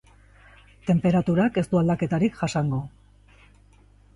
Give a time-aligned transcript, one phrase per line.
[0.87, 2.81] Tenperaturak ez du aldaketarik jasango.